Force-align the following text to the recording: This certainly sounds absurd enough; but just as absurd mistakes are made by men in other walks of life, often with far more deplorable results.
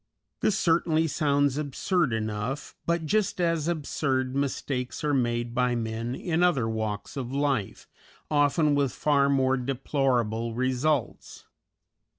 This 0.39 0.57
certainly 0.57 1.05
sounds 1.05 1.59
absurd 1.59 2.11
enough; 2.11 2.73
but 2.87 3.05
just 3.05 3.39
as 3.39 3.67
absurd 3.67 4.33
mistakes 4.35 5.03
are 5.03 5.13
made 5.13 5.53
by 5.53 5.75
men 5.75 6.15
in 6.15 6.41
other 6.41 6.67
walks 6.67 7.15
of 7.15 7.31
life, 7.31 7.87
often 8.31 8.73
with 8.73 8.91
far 8.93 9.29
more 9.29 9.57
deplorable 9.57 10.55
results. 10.55 11.45